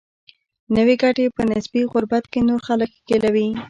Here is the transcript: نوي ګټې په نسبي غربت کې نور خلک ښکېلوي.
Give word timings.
نوي 0.75 0.95
ګټې 1.03 1.25
په 1.35 1.41
نسبي 1.49 1.81
غربت 1.91 2.23
کې 2.31 2.39
نور 2.47 2.59
خلک 2.67 2.89
ښکېلوي. 2.97 3.47